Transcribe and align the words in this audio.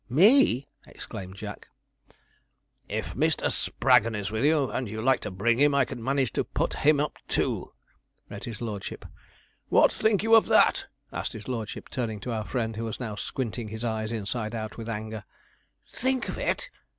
'Me!' 0.09 0.67
exclaimed 0.87 1.35
Jack. 1.35 1.67
'"If 2.89 3.13
Mr. 3.13 3.51
Spraggon 3.51 4.15
is 4.15 4.31
with 4.31 4.43
you, 4.43 4.67
and 4.71 4.89
you 4.89 4.99
like 4.99 5.19
to 5.19 5.29
bring 5.29 5.59
him, 5.59 5.75
I 5.75 5.85
can 5.85 6.03
manage 6.03 6.33
to 6.33 6.43
put 6.43 6.73
him 6.73 6.99
up 6.99 7.17
too,"' 7.27 7.71
read 8.27 8.45
his 8.45 8.61
lordship. 8.61 9.05
'What 9.69 9.93
think 9.93 10.23
you 10.23 10.33
of 10.33 10.47
that?' 10.47 10.87
asked 11.13 11.33
his 11.33 11.47
lordship, 11.47 11.87
turning 11.87 12.19
to 12.21 12.31
our 12.31 12.45
friend, 12.45 12.77
who 12.77 12.85
was 12.85 12.99
now 12.99 13.13
squinting 13.13 13.67
his 13.67 13.83
eyes 13.83 14.11
inside 14.11 14.55
out 14.55 14.75
with 14.75 14.89
anger. 14.89 15.23
'Think 15.85 16.29
of 16.29 16.39
it!' 16.39 16.71